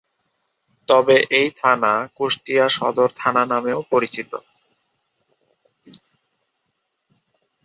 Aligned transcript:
তবে 0.87 1.15
এই 1.39 1.47
থানা 1.57 1.93
কুষ্টিয়া 2.17 2.65
সদর 2.69 3.09
থানা 3.15 3.43
নামেও 3.45 3.79
পরিচিত। 3.91 4.31